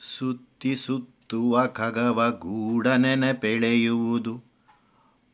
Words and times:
ಸುತ್ತಿ 0.00 0.76
ಸುತ್ತುವ 0.76 1.66
ಖಗವ 1.66 2.30
ಗೂಢ 2.38 2.86
ನೆನಪೆಳೆಯುವುದು 2.86 4.42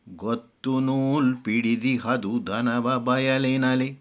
ಗೊತ್ತು 0.08 0.80
ನೂಲ್ 0.80 1.36
ಪಿಡಿದಿಹದು 1.36 2.44
ಧನವ 2.44 2.98
ಬಯಲಿನಲಿ. 2.98 3.98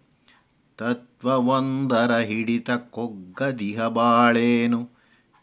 ತತ್ವವೊಂದರ 0.78 2.16
ಹಿಡಿತ 2.16 2.70
ಕೊಗ್ಗದಿಹ 2.70 3.88
ಬಾಳೇನು. 3.88 4.90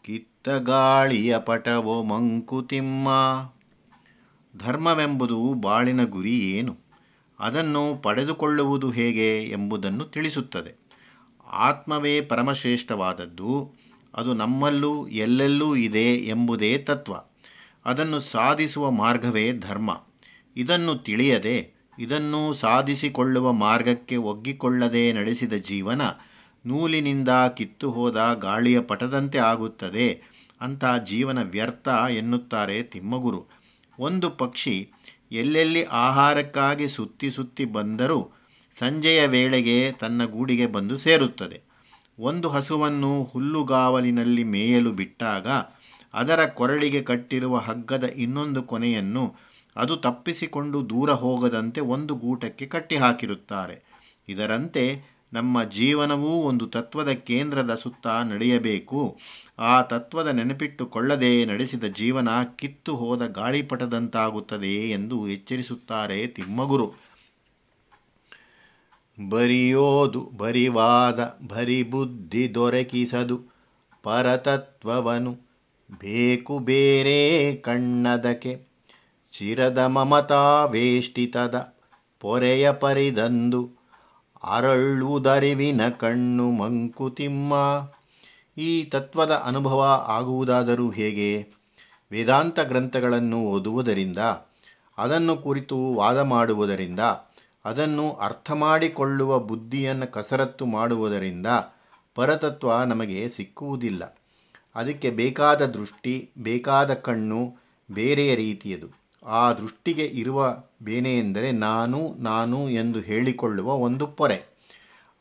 ಕಿತ್ತ 0.02 0.48
ಗಾಳಿಯ 0.48 1.38
ಪಟವೋ 1.38 2.02
ಮಂಕುತಿಮ್ಮ 2.02 3.08
ಧರ್ಮವೆಂಬುದು 4.56 5.54
ಬಾಳಿನ 5.54 6.04
ಗುರಿ 6.04 6.40
ಏನು? 6.40 6.76
ಅದನ್ನು 7.40 7.96
ಪಡೆದುಕೊಳ್ಳುವುದು 8.02 8.90
ಹೇಗೆ 8.90 9.44
ಎಂಬುದನ್ನು 9.44 10.04
ತಿಳಿಸುತ್ತದೆ. 10.04 10.76
ಆತ್ಮವೇ 11.52 12.20
ಪರಮಶ್ರೇಷ್ಠವಾದದ್ದು. 12.20 13.81
ಅದು 14.14 14.34
ನಮ್ಮಲ್ಲೂ 14.34 15.08
ಎಲ್ಲೆಲ್ಲೂ 15.08 15.76
ಇದೆ 15.76 16.14
ಎಂಬುದೇ 16.14 16.78
ತತ್ವ. 16.78 17.12
ಅದನ್ನು 17.84 18.20
ಸಾಧಿಸುವ 18.20 18.90
ಮಾರ್ಗವೇ 18.90 19.52
ಧರ್ಮ. 19.52 20.02
ಇದನ್ನು 20.56 20.94
ತಿಳಿಯದೆ, 20.94 21.72
ಇದನ್ನು 21.98 22.54
ಸಾಧಿಸಿಕೊಳ್ಳುವ 22.54 23.52
ಮಾರ್ಗಕ್ಕೆ 23.52 24.16
ಒಗ್ಗಿಕೊಳ್ಳದೆ 24.16 25.12
ನಡೆಸಿದ 25.12 25.52
ಜೀವನ 25.52 26.02
ನೂಲಿನಿಂದ 26.66 27.28
ಕಿತ್ತು 27.56 27.90
ಹೋದ 27.90 28.38
ಗಾಳಿಯ 28.40 28.80
ಪಟದಂತೆ 28.80 29.38
ಆಗುತ್ತದೆ 29.38 30.22
ಅಂತ 30.60 30.84
ಜೀವನ 31.04 31.42
ವ್ಯರ್ಥ 31.42 31.88
ಎನ್ನುತ್ತಾರೆ 32.10 32.82
ತಿಮ್ಮಗುರು. 32.82 33.46
ಒಂದು 33.98 34.30
ಪಕ್ಷಿ 34.30 34.90
ಎಲ್ಲೆಲ್ಲಿ 35.32 35.84
ಆಹಾರಕ್ಕಾಗಿ 35.84 36.88
ಸುತ್ತಿ 36.88 37.30
ಸುತ್ತಿ 37.30 37.64
ಬಂದರೂ 37.64 38.32
ಸಂಜೆಯ 38.72 39.26
ವೇಳೆಗೆ 39.26 39.92
ತನ್ನ 39.92 40.24
ಗೂಡಿಗೆ 40.24 40.66
ಬಂದು 40.66 40.98
ಸೇರುತ್ತದೆ. 40.98 41.71
ಒಂದು 42.18 42.48
ಹಸುವನ್ನು 42.48 43.22
ಹುಲ್ಲುಗಾವಲಿನಲ್ಲಿ 43.22 44.44
ಮೇಯಲು 44.44 44.92
ಬಿಟ್ಟಾಗ 44.92 45.48
ಅದರ 46.14 46.46
ಕೊರಳಿಗೆ 46.46 47.02
ಕಟ್ಟಿರುವ 47.02 47.56
ಹಗ್ಗದ 47.56 48.04
ಇನ್ನೊಂದು 48.04 48.62
ಕೊನೆಯನ್ನು 48.62 49.34
ಅದು 49.76 49.96
ತಪ್ಪಿಸಿಕೊಂಡು 49.96 50.90
ದೂರ 50.90 51.10
ಹೋಗದಂತೆ 51.10 51.80
ಒಂದು 51.80 52.14
ಗೂಟಕ್ಕೆ 52.14 52.66
ಕಟ್ಟಿಹಾಕಿರುತ್ತಾರೆ. 52.66 53.82
ಇದರಂತೆ 54.28 55.12
ನಮ್ಮ 55.32 55.62
ಜೀವನವೂ 55.62 56.28
ಒಂದು 56.28 56.66
ತತ್ವದ 56.66 57.12
ಕೇಂದ್ರದ 57.12 57.74
ಸುತ್ತ 57.74 58.06
ನಡೆಯಬೇಕು. 58.06 59.18
ಆ 59.58 59.82
ತತ್ವದ 59.82 60.26
ನೆನಪಿಟ್ಟುಕೊಳ್ಳದೆ 60.26 61.44
ನಡೆಸಿದ 61.44 61.84
ಜೀವನ 61.84 62.28
ಕಿತ್ತು 62.56 62.96
ಹೋದ 62.96 63.26
ಗಾಳಿಪಟದಂತಾಗುತ್ತದೆ 63.26 64.90
ಎಂದು 64.90 65.28
ಎಚ್ಚರಿಸುತ್ತಾರೆ 65.28 66.26
ತಿಮ್ಮಗುರು. 66.26 67.11
ಬರಿಯೋದು, 69.30 70.30
ಬರಿವಾದ 70.36 71.38
ಬರಿ 71.48 71.82
ಬುದ್ಧಿ 71.82 72.54
ದೊರಕಿಸದು. 72.54 73.40
ಪರತತ್ವವನು 74.02 75.32
ಬೇಕು 76.00 76.58
ಬೇರೆ 76.58 77.56
ಕಣ್ಣದಕೆ 77.56 78.66
ಚಿರದ 79.32 79.78
ಮಮತಾವೇಷ್ಟಿತದ 79.78 81.74
ಪೊರೆಯ 82.20 82.72
ಪರಿದಂದು. 82.72 83.70
ಅರಳುವುದರಿವಿನ 84.44 85.88
ಕಣ್ಣು 85.88 86.50
ಮಂಕುತಿಮ್ಮ. 86.50 87.54
ಈ 88.58 88.84
ತತ್ವದ 88.84 89.30
ಅನುಭವ 89.30 90.04
ಆಗುವುದಾದರೂ 90.08 90.90
ಹೇಗೆ? 90.90 91.48
ವೇದಾಂತ 92.10 92.60
ಗ್ರಂಥಗಳನ್ನು 92.60 93.42
ಓದುವುದರಿಂದ, 93.42 94.18
ಅದನ್ನು 94.98 95.36
ಕುರಿತು 95.36 95.76
ವಾದ 95.94 96.18
ಮಾಡುವುದರಿಂದ 96.18 97.00
ಅದನ್ನು 97.64 98.12
ಅರ್ಥ 98.12 98.50
ಮಾಡಿಕೊಳ್ಳುವ 98.50 99.38
ಬುದ್ಧಿಯನ್ನು 99.38 100.12
ಕಸರತ್ತು 100.12 100.66
ಮಾಡುವುದರಿಂದ 100.66 101.46
ಪರತತ್ವ 102.14 102.82
ನಮಗೆ 102.82 103.28
ಸಿಕ್ಕುವುದಿಲ್ಲ. 103.28 104.18
ಅದಕ್ಕೆ 104.74 105.10
ಬೇಕಾದ 105.10 105.66
ದೃಷ್ಟಿ, 105.66 106.30
ಬೇಕಾದ 106.38 106.94
ಕಣ್ಣು 106.94 107.56
ಬೇರೆಯ 107.92 108.34
ರೀತಿಯದು. 108.34 109.02
ಆ 109.26 109.52
ದೃಷ್ಟಿಗೆ 109.52 110.04
ಇರುವ 110.04 110.56
ಬೇನೆ 110.82 111.18
ಎಂದರೆ 111.18 111.52
ನಾನು 111.52 112.18
ನಾನು 112.18 112.70
ಎಂದು 112.70 113.00
ಹೇಳಿಕೊಳ್ಳುವ 113.00 113.72
ಒಂದು 113.72 114.06
ಪೊರೆ. 114.06 114.44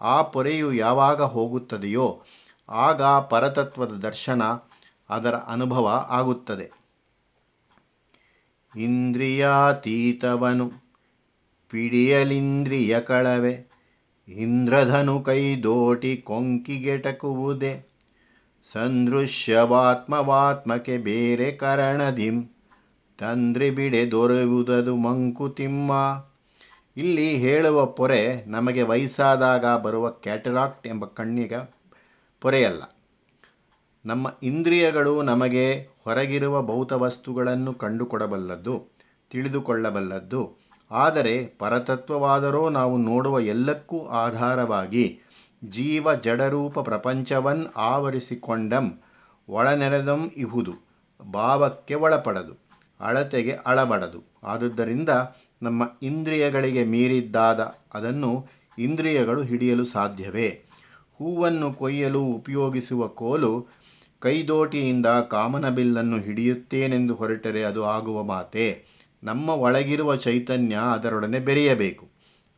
ಆ 0.02 0.22
ಪೊರೆಯು 0.22 0.74
ಯಾವಾಗ 0.74 1.22
ಹೋಗುತ್ತದೆಯೋ 1.22 2.22
ಆಗ 2.70 3.04
ಪರತತ್ವದ 3.04 3.92
ದರ್ಶನ 3.92 4.42
ಅದರ 5.10 5.36
ಅನುಭವ 5.36 6.08
ಆಗುತ್ತದೆ. 6.10 6.72
ಇಂದ್ರಿಯಾತೀತವನು 8.76 10.91
ಪಿಡಿಯಲಿಂದ್ರಿಯ 11.72 13.00
ಕಳವೆ 13.00 13.72
ಇಂದ್ರಧನು 14.28 15.24
ಕೈದೋಟಿ 15.24 16.18
ಕೊಂಕಿಗೆಟಕುವುದೇ 16.18 17.92
ಸಂದೃಶ್ಯವಾತ್ಮವಾತ್ಮಕ್ಕೆ 18.74 20.98
ಬೇರೆ 20.98 21.52
ಕರಣದಿಂ. 21.52 22.50
ತಂದ್ರಿ 23.20 23.70
ಬಿಡೆ 23.70 24.12
ದೊರೆಯುವುದದು 24.12 24.96
ಮಂಕುತಿಮ್ಮ 24.96 25.92
ಇಲ್ಲಿ 26.98 27.38
ಹೇಳುವ 27.38 27.86
ಪೊರೆ 27.86 28.46
ನಮಗೆ 28.46 28.82
ವಯಸ್ಸಾದಾಗ 28.82 29.78
ಬರುವ 29.78 30.10
ಕ್ಯಾಟರಾಕ್ಟ್ 30.10 30.88
ಎಂಬ 30.88 31.06
ಕಣ್ಣಿಗ 31.06 31.54
ಪೊರೆಯಲ್ಲ. 32.42 32.98
ನಮ್ಮ 34.06 34.34
ಇಂದ್ರಿಯಗಳು 34.44 35.22
ನಮಗೆ 35.22 35.90
ಹೊರಗಿರುವ 36.06 36.62
ಭೌತ 36.62 36.94
ವಸ್ತುಗಳನ್ನು 36.94 37.74
ಕಂಡುಕೊಡಬಲ್ಲದ್ದು, 37.74 38.94
ತಿಳಿದುಕೊಳ್ಳಬಲ್ಲದ್ದು 39.32 40.61
ಆದರೆ 40.92 41.46
ಪರತತ್ವವಾದರೋ 41.60 42.70
ನಾವು 42.70 42.98
ನೋಡುವ 42.98 43.40
ಎಲ್ಲಕ್ಕೂ 43.40 44.06
ಆಧಾರವಾಗಿ 44.06 45.20
ಜೀವ 45.64 46.14
ಜಡರೂಪ 46.14 46.80
ಪ್ರಪಂಚವನ್ 46.80 47.68
ಆವರಿಸಿಕೊಂಡಂ 47.78 49.00
ಒಳನೆರೆದಂ 49.50 50.32
ಇಹುದು, 50.36 50.74
ಭಾವಕ್ಕೆ 51.24 51.96
ಒಳಪಡದು, 51.96 52.54
ಅಳತೆಗೆ 53.00 53.52
ಅಳಬಡದು 53.52 54.24
ಆದುದರಿಂದ 54.44 55.10
ನಮ್ಮ 55.62 55.90
ಇಂದ್ರಿಯಗಳಿಗೆ 56.04 56.84
ಮೀರಿದ್ದಾದ 56.84 57.76
ಅದನ್ನು 57.94 58.48
ಇಂದ್ರಿಯಗಳು 58.78 59.42
ಹಿಡಿಯಲು 59.42 59.86
ಸಾಧ್ಯವೇ? 59.86 60.66
ಹೂವನ್ನು 61.20 61.74
ಕೊಯ್ಯಲು 61.74 62.22
ಉಪಯೋಗಿಸುವ 62.22 63.08
ಕೋಲು 63.08 63.68
ಕೈದೋಟಿಯಿಂದ 64.20 65.06
ಕಾಮನಬಿಲ್ಲನ್ನು 65.06 66.20
ಹಿಡಿಯುತ್ತೇನೆಂದು 66.20 67.16
ಹೊರಟರೆ 67.16 67.64
ಅದು 67.64 67.86
ಆಗುವ 67.86 68.24
ಮಾತೆ? 68.24 68.86
ನಮ್ಮ 69.24 69.50
ಒಳಗಿರುವ 69.50 70.16
ಚೈತನ್ಯ 70.16 70.76
ಅದರೊಡನೆ 70.92 71.40
ಬೆರೆಯಬೇಕು. 71.40 72.08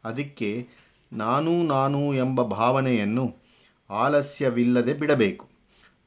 ಅದಕ್ಕೆ 0.04 0.68
ನಾನು 1.14 1.64
ನಾನು 1.64 2.14
ಎಂಬ 2.14 2.44
ಭಾವನೆಯನ್ನು 2.44 3.36
ಆಲಸ್ಯವಿಲ್ಲದೆ 3.90 4.94
ಬಿಡಬೇಕು. 4.94 5.50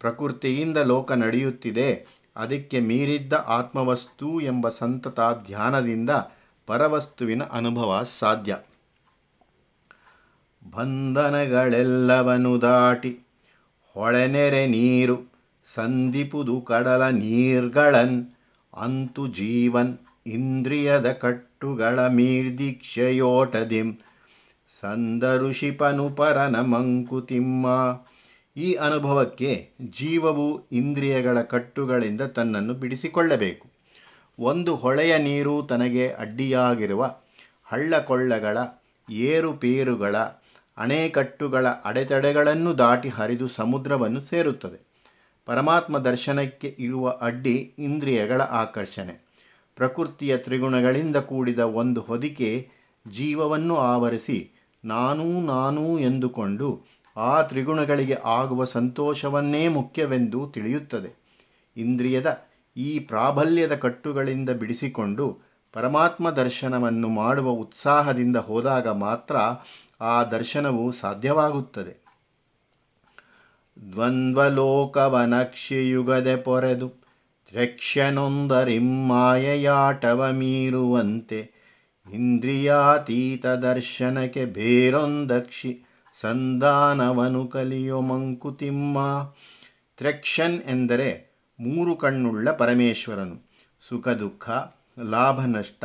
ಪ್ರಕೃತಿಯಿಂದ 0.01 0.79
ಲೋಕ 0.79 1.13
ನಡೆಯುತ್ತಿದೆ, 1.13 2.07
ಅದಕ್ಕೆ 2.37 2.81
ಮೀರಿದ್ದ 2.81 3.33
ಆತ್ಮವಸ್ತು 3.33 4.41
ಎಂಬ 4.41 4.69
ಸಂತತ 4.69 5.21
ಧ್ಯಾನದಿಂದ 5.47 6.11
ಪರವಸ್ತುವಿನ 6.67 7.43
ಅನುಭವ 7.43 8.03
ಸಾಧ್ಯ. 8.03 8.57
ಬಂಧನಗಳೆಲ್ಲವನು 10.73 12.61
ದಾಟಿ 12.61 13.19
ಹೊಳೆನೆರೆ 13.95 14.67
ನೀರು 14.67 15.17
ಸಂದಿಪುದು 15.75 16.61
ಕಡಲ 16.61 17.09
ನೀರ್ಗಳನ್ 17.09 18.27
ಅಂತು 18.77 19.27
ಜೀವನ್ 19.27 19.99
ಇಂದ್ರಿಯದ 20.27 21.13
ಕಟ್ಟುಗಳ 21.13 22.07
ಮೀರ್ದೀಕ್ಷೆಯೋಟದಿಂ 22.07 23.95
ಸಂದರುಷಿಪನು 24.69 26.11
ಪರನ 26.11 26.57
ಮಂಕುತಿಮ್ಮ. 26.61 27.67
ಈ 28.57 28.75
ಅನುಭವಕ್ಕೆ 28.75 29.71
ಜೀವವು 29.91 30.69
ಇಂದ್ರಿಯಗಳ 30.73 31.43
ಕಟ್ಟುಗಳಿಂದ 31.43 32.21
ತನ್ನನ್ನು 32.21 32.75
ಬಿಡಿಸಿಕೊಳ್ಳಬೇಕು. 32.75 33.69
ಒಂದು 34.39 34.77
ಹೊಳೆಯ 34.77 35.19
ನೀರು 35.19 35.63
ತನಗೆ 35.63 36.09
ಅಡ್ಡಿಯಾಗಿರುವ 36.09 37.15
ಹಳ್ಳಕೊಳ್ಳಗಳ, 37.65 38.59
ಏರುಪೇರುಗಳ, 39.11 40.17
ಅಣೆಕಟ್ಟುಗಳ 40.77 41.67
ಅಡೆತಡೆಗಳನ್ನು 41.67 42.79
ದಾಟಿ 42.79 43.09
ಹರಿದು 43.09 43.49
ಸಮುದ್ರವನ್ನು 43.49 44.21
ಸೇರುತ್ತದೆ. 44.21 44.87
ಪರಮಾತ್ಮ 45.45 45.99
ದರ್ಶನಕ್ಕೆ 45.99 46.77
ಇರುವ 46.79 47.09
ಅಡ್ಡಿ 47.09 47.75
ಇಂದ್ರಿಯಗಳ 47.79 48.41
ಆಕರ್ಷಣೆ. 48.41 49.26
ಪ್ರಕೃತಿಯ 49.77 50.37
ತ್ರಿಗುಣಗಳಿಂದ 50.37 51.17
ಕೂಡಿದ 51.17 51.59
ಒಂದು 51.59 52.01
ಹೊದಿಕೆ 52.01 52.71
ಜೀವವನ್ನು 53.11 53.77
ಆವರಿಸಿ 53.77 54.51
ನಾನೂ 54.85 55.41
ನಾನೂ 55.41 55.99
ಎಂದುಕೊಂಡು 55.99 56.87
ಆ 57.17 57.43
ತ್ರಿಗುಣಗಳಿಗೆ 57.43 58.17
ಆಗುವ 58.25 58.65
ಸಂತೋಷವನ್ನೇ 58.65 59.69
ಮುಖ್ಯವೆಂದು 59.69 60.51
ತಿಳಿಯುತ್ತದೆ. 60.51 61.27
ಇಂದ್ರಿಯದ 61.77 62.47
ಈ 62.77 62.99
ಪ್ರಾಬಲ್ಯದ 62.99 63.75
ಕಟ್ಟುಗಳಿಂದ 63.75 64.51
ಬಿಡಿಸಿಕೊಂಡು 64.51 65.47
ಪರಮಾತ್ಮ 65.73 66.31
ದರ್ಶನವನ್ನು 66.31 67.09
ಮಾಡುವ 67.09 67.51
ಉತ್ಸಾಹದಿಂದ 67.51 68.37
ಹೋದಾಗ 68.37 68.89
ಮಾತ್ರ 68.89 69.37
ಆ 70.01 70.25
ದರ್ಶನವು 70.25 70.93
ಸಾಧ್ಯವಾಗುತ್ತದೆ. 70.93 72.07
ದ್ವಂದ್ವಲೋಕವನಕ್ಷಿಯುಗದೆ 73.93 76.37
ಪೊರೆದು 76.37 77.06
ದ್ರಕ್ಷ್ಯನೊಂದರಿಮ್ಮಾಯಯಾಟವ 77.53 80.33
ಮೀರುವಂತೆ 80.33 81.51
ಇಂದ್ರಿಯಾತೀತ 82.13 83.47
ದರ್ಶನಕ್ಕೆ 83.47 84.45
ಬೇರೊಂದಕ್ಷಿ 84.45 85.85
ಸಂಧಾನವನು 86.21 87.47
ಕಲಿಯೋ 87.47 88.01
ಮಂಕುತಿಮ್ಮ. 88.01 88.99
ತ್ರೆಕ್ಷನ್ 89.97 90.63
ಎಂದರೆ 90.63 91.39
ಮೂರು 91.61 91.97
ಕಣ್ಣುಳ್ಳ 91.97 92.51
ಪರಮೇಶ್ವರನು. 92.51 93.51
ಸುಖ, 93.89 94.09
ದುಃಖ, 94.09 94.51
ಲಾಭ, 95.11 95.41
ನಷ್ಟ, 95.41 95.85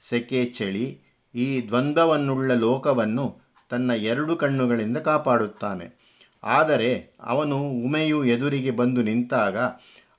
ಸೆಕೆ, 0.00 0.44
ಚಳಿ 0.44 1.00
ಈ 1.34 1.68
ದ್ವಂದ್ವವನ್ನುಳ್ಳ 1.68 2.54
ಲೋಕವನ್ನು 2.54 3.40
ತನ್ನ 3.70 3.90
ಎರಡು 3.90 4.36
ಕಣ್ಣುಗಳಿಂದ 4.36 4.96
ಕಾಪಾಡುತ್ತಾನೆ. 4.96 6.06
ಆದರೆ 6.44 7.16
ಅವನು 7.20 7.56
ಉಮೆಯು 7.56 8.24
ಎದುರಿಗೆ 8.24 8.70
ಬಂದು 8.70 9.02
ನಿಂತಾಗ 9.02 9.56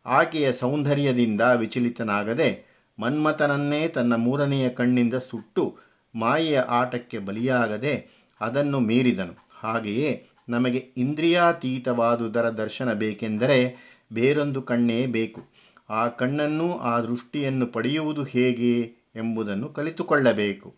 ಆಕೆಯ 0.07 0.54
ಸೌಂದರ್ಯದಿಂದ 0.54 1.42
ವಿಚಲಿತನಾಗದೆ 1.42 2.77
ಮನ್ಮಥನನ್ನೇ 3.00 3.88
ತನ್ನ 3.88 4.15
ಮೂರನೆಯ 4.15 4.69
ಕಣ್ಣಿಂದ 4.69 5.13
ಸುಟ್ಟು 5.13 5.77
ಮಾಯೆಯ 6.15 6.59
ಆಟಕ್ಕೆ 6.59 7.18
ಬಲಿಯಾಗದೆ 7.18 8.25
ಅದನ್ನು 8.42 8.80
ಮೀರಿದನು. 8.80 9.48
ಹಾಗೆಯೇ 9.50 10.27
ನಮಗೆ 10.50 10.77
ಇಂದ್ರಿಯಾತೀತವಾದುದರ 10.77 12.50
ದರ್ಶನ 12.50 12.94
ಬೇಕೆಂದರೆ 12.94 13.75
ಬೇರೊಂದು 14.13 14.62
ಕಣ್ಣೇ 14.62 15.06
ಬೇಕು. 15.06 15.42
ಆ 15.89 16.07
ಕಣ್ಣನ್ನು, 16.07 16.77
ಆ 16.77 17.00
ದೃಷ್ಟಿಯನ್ನು 17.00 17.68
ಪಡೆಯುವುದು 17.68 18.24
ಹೇಗೆ 18.24 18.81
ಎಂಬುದನ್ನು 19.15 19.69
ಕಲಿತುಕೊಳ್ಳಬೇಕು. 19.69 20.75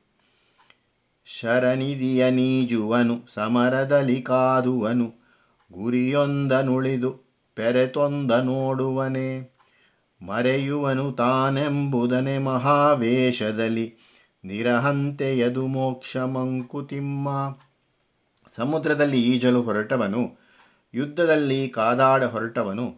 ಶರನಿಧಿಯ 1.25 2.29
ನೀಜುವನು 2.29 3.21
ಸಮರದಲ್ಲಿ 3.33 4.21
ಕಾದುವನು, 4.21 5.13
ಗುರಿಯೊಂದನುಳಿದು 5.73 7.28
ಪೆರೆತೊಂದ 7.59 8.31
ನೋಡುವನೆ, 8.31 9.57
ಮರೆಯುವನು 10.21 11.11
ತಾನೆಂಬುದನೆ 11.11 12.37
ಮಹಾವೇಶದಲ್ಲಿ 12.37 13.95
ನಿರಹಂತೆಯದು 14.45 15.67
ಮೋಕ್ಷ 15.67 16.17
ಮಂಕುತಿಮ್ಮ. 16.17 17.57
ಸಮುದ್ರದಲ್ಲಿ 18.55 19.21
ಈಜಲು 19.21 19.61
ಹೊರಟವನು, 19.61 20.37
ಯುದ್ಧದಲ್ಲಿ 20.93 21.69
ಕಾದಾಡ 21.69 22.23
ಹೊರಟವನು, 22.23 22.95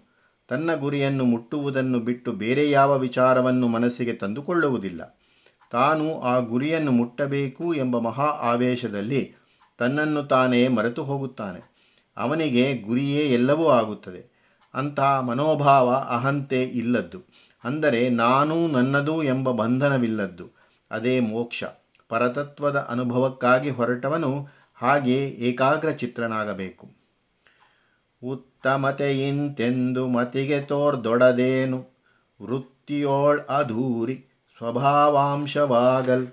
ತನ್ನ 0.48 0.76
ಗುರಿಯನ್ನು 0.76 1.26
ಮುಟ್ಟುವುದನ್ನು 1.26 2.00
ಬಿಟ್ಟು 2.00 2.32
ಬೇರೆ 2.32 2.72
ಯಾವ 2.72 2.98
ವಿಚಾರವನ್ನು 2.98 3.68
ಮನಸ್ಸಿಗೆ 3.68 4.14
ತಂದುಕೊಳ್ಳುವುದಿಲ್ಲ. 4.14 5.20
ತಾನು 5.72 6.22
ಆ 6.22 6.40
ಗುರಿಯನ್ನು 6.40 6.92
ಮುಟ್ಟಬೇಕು 6.92 7.74
ಎಂಬ 7.74 8.00
ಮಹಾ 8.00 8.26
ಆವೇಶದಲ್ಲಿ 8.26 9.34
ತನ್ನನ್ನು 9.78 10.24
ತಾನೇ 10.24 10.68
ಮರೆತು 10.68 11.04
ಹೋಗುತ್ತಾನೆ. 11.04 11.72
ಅವನಿಗೆ 12.18 12.78
ಗುರಿಯೇ 12.78 13.34
ಎಲ್ಲವೂ 13.34 13.68
ಆಗುತ್ತದೆ. 13.68 14.31
ಅಂತಹ 14.74 15.20
ಮನೋಭಾವ 15.20 15.94
ಅಹಂತೆ 16.10 16.64
ಇಲ್ಲದ್ದು. 16.64 17.20
ಅಂದರೆ 17.64 18.10
ನಾನು 18.10 18.68
ನನ್ನದು 18.68 19.24
ಎಂಬ 19.24 19.52
ಬಂಧನವಿಲ್ಲದ್ದು. 19.52 20.46
ಅದೇ 20.92 21.20
ಮೋಕ್ಷ. 21.20 21.64
ಪರತತ್ವದ 22.10 22.88
ಅನುಭವಕ್ಕಾಗಿ 22.90 23.70
ಹೊರಟವನು 23.70 24.48
ಹಾಗೆ 24.76 25.18
ಏಕಾಗ್ರ 25.30 25.90
ಚಿತ್ರನಾಗಬೇಕು 25.92 26.86
ಉತ್ತಮತೆಯಿಂತೆಂದು 28.22 30.08
ಮತಿಗೆ 30.08 30.62
ತೋರ್ದೊಡದೇನು? 30.62 31.80
ವೃತ್ತಿಯೋಳ್ 32.40 33.42
ಅಧೂರಿ 33.50 34.16
ಸ್ವಭಾವಾಂಶವಾಗಲ್. 34.58 36.28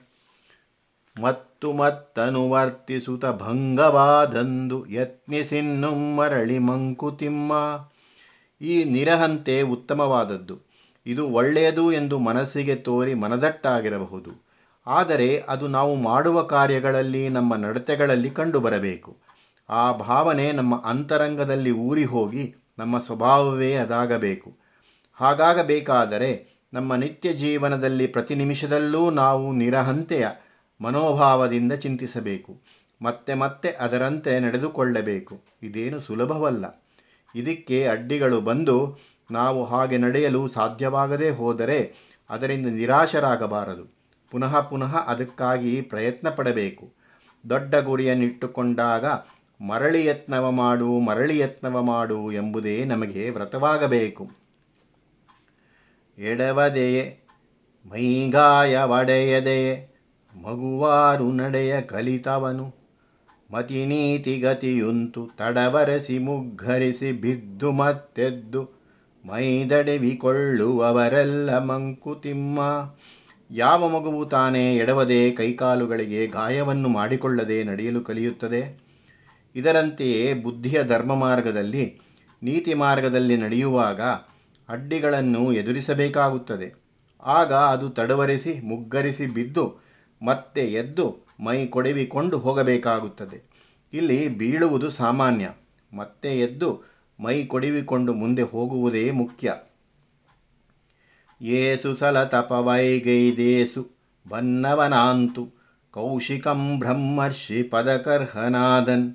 ಮತ್ತು 1.17 1.73
ಮತ್ತನು 1.73 2.51
ವರ್ತಿಸುತ್ತ 2.51 3.27
ಭಂಗವಾದಂದು 3.27 4.87
ಯತ್ನಿಸಿನ್ನು 4.89 6.17
ಮರಳಿ 6.17 6.59
ಮಂಕುತಿಮ್ಮ. 6.59 7.53
ಈ 8.61 8.85
ನಿರಹಂತೆ 8.85 9.63
ಉತ್ತಮವಾದದ್ದು. 9.63 10.61
ಇದು 11.07 11.29
ಒಳ್ಳೆಯದು 11.29 11.93
ಎಂದು 11.93 12.19
ಮನಸ್ಸಿಗೆ 12.19 12.75
ತೋರಿ 12.75 13.15
ಮನದಟ್ಟಾಗಿರಬಹುದು. 13.15 14.49
ಆದರೆ 14.87 15.45
ಅದು 15.49 15.69
ನಾವು 15.69 15.95
ಮಾಡುವ 15.95 16.43
ಕಾರ್ಯಗಳಲ್ಲಿ, 16.43 17.29
ನಮ್ಮ 17.29 17.55
ನಡತೆಗಳಲ್ಲಿ 17.55 18.31
ಕಂಡುಬರಬೇಕು. 18.31 19.17
ಆ 19.71 19.93
ಭಾವನೆ 19.93 20.53
ನಮ್ಮ 20.53 20.83
ಅಂತರಂಗದಲ್ಲಿ 20.85 21.71
ಊರಿ 21.71 22.05
ಹೋಗಿ 22.05 22.55
ನಮ್ಮ 22.79 22.99
ಸ್ವಭಾವವೇ 22.99 23.75
ಅದಾಗಬೇಕು. 23.75 24.57
ಹಾಗಾಗಬೇಕಾದರೆ 25.15 26.61
ನಮ್ಮ 26.75 26.95
ನಿತ್ಯ 26.95 27.33
ಜೀವನದಲ್ಲಿ 27.33 28.07
ಪ್ರತಿ 28.07 28.35
ನಿಮಿಷದಲ್ಲೂ 28.35 29.11
ನಾವು 29.11 29.53
ನಿರಹಂತೆಯ 29.53 30.29
ಮನೋಭಾವದಿಂದ 30.81 31.73
ಚಿಂತಿಸಬೇಕು. 31.73 32.61
ಮತ್ತೆ 33.03 33.35
ಮತ್ತೆ 33.35 33.71
ಅದರಂತೆ 33.71 34.41
ನಡೆದುಕೊಳ್ಳಬೇಕು. 34.41 35.41
ಇದೇನು 35.63 36.01
ಸುಲಭವಲ್ಲ. 36.01 36.85
ಇದಕ್ಕೆ 37.35 37.87
ಅಡ್ಡಿಗಳು 37.87 38.41
ಬಂದು 38.41 38.99
ನಾವು 39.31 39.65
ಹಾಗೆ 39.65 39.99
ನಡೆಯಲು 39.99 40.49
ಸಾಧ್ಯವಾಗದೇ 40.49 41.31
ಹೋದರೆ 41.31 41.95
ಅದರಿಂದ 42.31 42.67
ನಿರಾಶರಾಗಬಾರದು. 42.67 43.99
ಪುನಃ 44.31 44.61
ಪುನಃ 44.61 44.97
ಅದಕ್ಕಾಗಿ 44.97 45.81
ಪ್ರಯತ್ನ 45.81 46.29
ಪಡಬೇಕು 46.29 46.93
ದೊಡ್ಡ 47.51 47.75
ಗುರಿಯನ್ನಿಟ್ಟುಕೊಂಡಾಗ 47.75 49.05
ಮರಳಿ 49.61 50.07
ಯತ್ನವ 50.07 50.51
ಮಾಡು, 50.51 50.99
ಮರಳಿ 50.99 51.39
ಯತ್ನವ 51.39 51.83
ಮಾಡು 51.83 52.33
ಎಂಬುದೇ 52.33 52.85
ನಮಗೆ 52.85 53.31
ವ್ರತವಾಗಬೇಕು. 53.31 54.31
ಎಡವದೆಯೇ 56.19 57.21
ಮೈಗಾಯವಡೆಯದೆಯೇ 57.93 59.89
ಮಗುವಾರು 60.35 61.33
ನಡೆಯ 61.33 61.81
ಕಲಿತವನು. 61.81 62.78
ಮತಿನೀತಿ 63.51 64.39
ಗತಿಯುಂತು 64.39 65.31
ತಡವರಸಿ 65.39 66.19
ಮುಗ್ಗರಿಸಿ 66.19 67.13
ಬಿದ್ದು 67.13 67.73
ಮತ್ತೆದ್ದು, 67.73 68.71
ಮೈದಡೆವಿಕೊಳ್ಳುವವರೆಲ್ಲ 69.25 71.59
ಮಂಕುತಿಮ್ಮ. 71.59 72.61
ಯಾವ 73.51 73.89
ಮಗುವು 73.89 74.27
ತಾನೇ 74.27 74.77
ಎಡವದೆ 74.77 75.31
ಕೈಕಾಲುಗಳಿಗೆ 75.31 76.27
ಗಾಯವನ್ನು 76.27 76.89
ಮಾಡಿಕೊಳ್ಳದೆ 76.89 77.65
ನಡೆಯಲು 77.65 78.01
ಕಲಿಯುತ್ತದೆ? 78.01 78.81
ಇದರಂತೆಯೇ 79.57 80.35
ಬುದ್ಧಿಯ 80.35 80.85
ಧರ್ಮ 80.85 81.15
ಮಾರ್ಗದಲ್ಲಿ, 81.15 82.01
ನೀತಿ 82.43 82.75
ಮಾರ್ಗದಲ್ಲಿ 82.75 83.37
ನಡೆಯುವಾಗ 83.37 84.01
ಅಡ್ಡಿಗಳನ್ನು 84.69 85.53
ಎದುರಿಸಬೇಕಾಗುತ್ತದೆ. 85.53 86.75
ಆಗ 87.23 87.53
ಅದು 87.53 87.89
ತಡವರಿಸಿ, 87.89 88.67
ಮುಗ್ಗರಿಸಿ 88.67 89.27
ಬಿದ್ದು, 89.27 89.81
ಮತ್ತೆ 90.23 90.61
ಎದ್ದು 90.61 91.28
ಮೈ 91.41 91.67
ಕೊಡವಿಕೊಂಡು 91.67 92.39
ಹೋಗಬೇಕಾಗುತ್ತದೆ. 92.39 93.43
ಇಲ್ಲಿ 93.93 94.29
ಬೀಳುವುದು 94.29 94.91
ಸಾಮಾನ್ಯ. 94.91 95.51
ಮತ್ತೆ 95.93 96.41
ಎದ್ದು 96.41 96.83
ಮೈ 97.21 97.45
ಕೊಡಿವಿಕೊಂಡು 97.45 98.15
ಮುಂದೆ 98.15 98.43
ಹೋಗುವುದೇ 98.43 99.11
ಮುಖ್ಯ. 99.11 99.55
ಏಸು 101.43 101.95
ಸಲ 101.95 102.25
ತಪವೈಗೈದೇಸು 102.25 103.89
ಬನ್ನವನಾಂತು, 104.29 105.53
ಕೌಶಿಕಂ 105.91 106.79
ಬ್ರಹ್ಮರ್ಷಿ 106.79 107.63
ಪದಕರ್ಹನಾದನ್, 107.63 109.15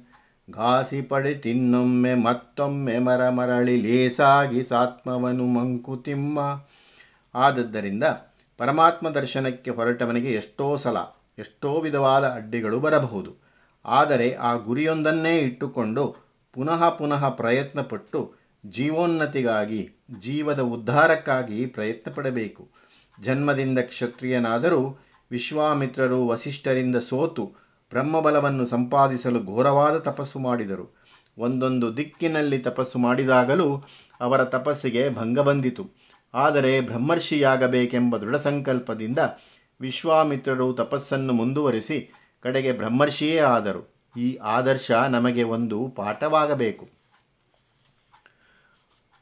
ಘಾಸಿ 0.51 1.01
ಪಡೆ 1.01 1.33
ತಿನ್ನೊಮ್ಮೆ 1.33 2.13
ಮತ್ತೊಮ್ಮೆ 2.13 2.99
ಮರಮರಳಿ 2.99 3.81
ಲೇಸಾಗಿ 3.81 4.63
ಸಾತ್ಮವನು 4.63 5.45
ಮಂಕುತಿಮ್ಮ. 5.45 6.39
ಆದದ್ದರಿಂದ 7.35 8.03
ಪರಮಾತ್ಮ 8.57 9.09
ದರ್ಶನಕ್ಕೆ 9.09 9.71
ಹೊರಟವನಿಗೆ 9.71 10.31
ಎಷ್ಟೋ 10.31 10.77
ಸಲ 10.77 10.97
ಎಷ್ಟೋ 11.37 11.79
ವಿಧವಾದ 11.79 12.23
ಅಡ್ಡಿಗಳು 12.27 12.79
ಬರಬಹುದು. 12.79 13.31
ಆದರೆ 13.85 14.33
ಆ 14.33 14.55
ಗುರಿಯೊಂದನ್ನೇ 14.55 15.37
ಇಟ್ಟುಕೊಂಡು 15.37 16.15
ಪುನಃ 16.53 16.89
ಪುನಃ 16.89 17.29
ಪ್ರಯತ್ನಪಟ್ಟು 17.29 18.33
ಜೀವೋನ್ನತಿಗಾಗಿ, 18.65 19.89
ಜೀವದ 20.19 20.59
ಉದ್ಧಾರಕ್ಕಾಗಿ 20.59 21.65
ಪ್ರಯತ್ನ 21.65 22.11
ಪಡಬೇಕು 22.11 22.69
ಜನ್ಮದಿಂದ 23.21 23.79
ಕ್ಷತ್ರಿಯನಾದರೂ 23.79 24.99
ವಿಶ್ವಾಮಿತ್ರರು 25.31 26.27
ವಸಿಷ್ಠರಿಂದ 26.27 26.95
ಸೋತು 26.95 27.45
ಬ್ರಹ್ಮಬಲವನ್ನು 27.89 28.65
ಸಂಪಾದಿಸಲು 28.65 29.43
ಘೋರವಾದ 29.43 29.97
ತಪಸ್ಸು 29.97 30.39
ಮಾಡಿದರು. 30.39 30.95
ಒಂದೊಂದು 31.37 31.97
ದಿಕ್ಕಿನಲ್ಲಿ 31.97 32.57
ತಪಸ್ಸು 32.57 32.99
ಮಾಡಿದಾಗಲೂ 32.99 33.85
ಅವರ 34.21 34.43
ತಪಸ್ಸಿಗೆ 34.43 35.09
ಭಂಗ 35.09 35.39
ಬಂದಿತು. 35.39 35.83
ಆದರೆ 36.33 36.81
ಬ್ರಹ್ಮರ್ಷಿಯಾಗಬೇಕೆಂಬ 36.81 38.17
ದೃಢ 38.17 38.35
ಸಂಕಲ್ಪದಿಂದ 38.35 39.19
ವಿಶ್ವಾಮಿತ್ರರು 39.83 40.73
ತಪಸ್ಸನ್ನು 40.73 41.33
ಮುಂದುವರಿಸಿ 41.33 42.13
ಕಡೆಗೆ 42.43 42.71
ಬ್ರಹ್ಮರ್ಷಿಯೇ 42.71 43.39
ಆದರು. 43.39 43.93
ಈ 44.17 44.35
ಆದರ್ಶ 44.35 44.91
ನಮಗೆ 44.91 45.43
ಒಂದು 45.43 45.93
ಪಾಠವಾಗಬೇಕು. 45.95 46.89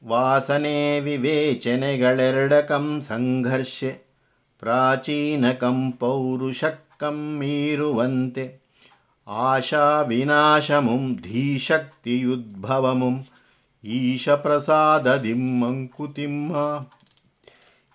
ವಾಸನೆ 0.05 0.99
ವಿವೇಚನೆಗಳೆರಡಕಂ 0.99 3.01
ಸಂಘರ್ಷೆ 3.01 4.11
ಪ್ರಾಚೀನಕಂ 4.59 5.91
ಪೌರುಷಕ್ಕಂ 5.91 7.37
ಮೀರುವಂತೆ, 7.37 8.61
ಆಶಾ 9.27 10.01
ವಿನಾಶಮುಂ 10.01 11.19
ಧೀಶಕ್ತಿಯುದ್ಭವಮುಂ 11.21 13.25
ಈಶ 13.83 14.29
ಪ್ರಸಾದ 14.29 15.23
ಮಂಕುತಿಮ್ಮ 15.61 16.85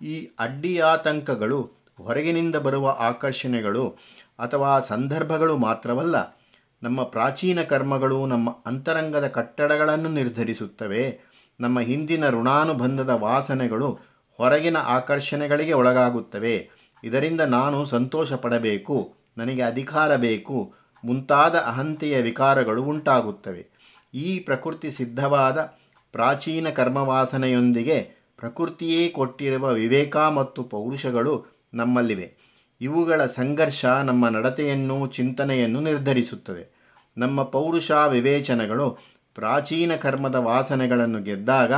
ಈ 0.02 0.28
ಅಡ್ಡಿಯಾತಂಕಗಳು 0.38 1.75
ಹೊರಗಿನಿಂದ 2.00 2.56
ಬರುವ 2.56 2.96
ಆಕರ್ಷಣೆಗಳು 2.98 3.96
ಅಥವಾ 4.38 4.80
ಸಂದರ್ಭಗಳು 4.80 5.56
ಮಾತ್ರವಲ್ಲ, 5.56 6.36
ನಮ್ಮ 6.82 7.02
ಪ್ರಾಚೀನ 7.02 7.62
ಕರ್ಮಗಳು 7.62 8.26
ನಮ್ಮ 8.26 8.50
ಅಂತರಂಗದ 8.66 9.26
ಕಟ್ಟಡಗಳನ್ನು 9.26 10.08
ನಿರ್ಧರಿಸುತ್ತವೆ. 10.08 11.18
ನಮ್ಮ 11.60 11.80
ಹಿಂದಿನ 11.80 12.28
ಋಣಾನುಬಂಧದ 12.28 13.08
ವಾಸನೆಗಳು 13.08 13.98
ಹೊರಗಿನ 14.32 14.76
ಆಕರ್ಷಣೆಗಳಿಗೆ 14.76 15.72
ಒಳಗಾಗುತ್ತವೆ. 15.72 16.68
ಇದರಿಂದ 17.04 17.40
ನಾನು 17.40 17.84
ಸಂತೋಷ 17.84 18.32
ಪಡಬೇಕು 18.32 19.14
ನನಗೆ 19.38 19.62
ಅಧಿಕಾರ 19.62 20.16
ಬೇಕು, 20.16 20.74
ಮುಂತಾದ 21.04 21.54
ಅಹಂತೆಯ 21.54 22.20
ವಿಕಾರಗಳು 22.20 22.82
ಉಂಟಾಗುತ್ತವೆ. 22.82 23.66
ಈ 24.14 24.38
ಪ್ರಕೃತಿ 24.38 24.90
ಸಿದ್ಧವಾದ 24.90 25.74
ಪ್ರಾಚೀನ 26.12 26.68
ಕರ್ಮವಾಸನೆಯೊಂದಿಗೆ 26.70 28.26
ಪ್ರಕೃತಿಯೇ 28.36 29.08
ಕೊಟ್ಟಿರುವ 29.08 29.72
ವಿವೇಕ 29.72 30.16
ಮತ್ತು 30.16 30.62
ಪೌರುಷಗಳು 30.62 31.55
ನಮ್ಮಲ್ಲಿವೆ. 31.76 32.46
ಇವುಗಳ 32.80 33.26
ಸಂಘರ್ಷ 33.26 33.84
ನಮ್ಮ 33.84 34.28
ನಡತೆಯನ್ನು, 34.28 35.06
ಚಿಂತನೆಯನ್ನು 35.06 35.80
ನಿರ್ಧರಿಸುತ್ತದೆ. 35.80 36.76
ನಮ್ಮ 37.18 37.42
ಪೌರುಷ 37.42 37.90
ವಿವೇಚನೆಗಳು 37.90 38.90
ಪ್ರಾಚೀನ 39.34 39.96
ಕರ್ಮದ 39.96 40.34
ವಾಸನೆಗಳನ್ನು 40.34 41.22
ಗೆದ್ದಾಗ 41.22 41.72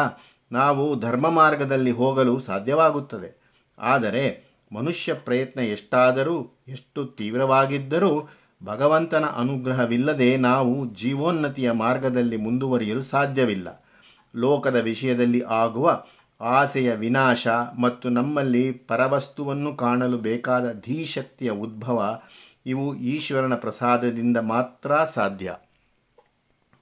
ನಾವು 0.52 1.00
ಧರ್ಮ 1.00 1.30
ಮಾರ್ಗದಲ್ಲಿ 1.30 1.90
ಹೋಗಲು 1.90 2.38
ಸಾಧ್ಯವಾಗುತ್ತದೆ. 2.38 3.40
ಆದರೆ 3.78 4.48
ಮನುಷ್ಯ 4.72 5.14
ಪ್ರಯತ್ನ 5.14 5.60
ಎಷ್ಟಾದರೂ, 5.60 6.62
ಎಷ್ಟು 6.68 7.06
ತೀವ್ರವಾಗಿದ್ದರೂ 7.06 8.28
ಭಗವಂತನ 8.64 9.24
ಅನುಗ್ರಹವಿಲ್ಲದೆ 9.24 10.36
ನಾವು 10.36 10.94
ಜೀವೋನ್ನತಿಯ 10.94 11.70
ಮಾರ್ಗದಲ್ಲಿ 11.70 12.36
ಮುಂದುವರಿಯಲು 12.36 13.02
ಸಾಧ್ಯವಿಲ್ಲ. 13.02 13.84
ಲೋಕದ 14.36 14.76
ವಿಷಯದಲ್ಲಿ 14.76 15.42
ಆಗುವ 15.42 16.04
ಆಸೆಯ 16.40 16.92
ವಿನಾಶ 16.94 17.46
ಮತ್ತು 17.80 18.08
ನಮ್ಮಲ್ಲಿ 18.08 18.72
ಪರವಸ್ತುವನ್ನು 18.72 19.76
ಕಾಣಲು 19.76 20.18
ಬೇಕಾದ 20.18 20.72
ಧೀಶಕ್ತಿಯ 20.80 21.50
ಉದ್ಭವ 21.50 22.20
ಇವು 22.66 22.94
ಈಶ್ವರನ 22.94 23.54
ಪ್ರಸಾದದಿಂದ 23.54 24.36
ಮಾತ್ರ 24.36 25.04
ಸಾಧ್ಯ. 25.04 25.54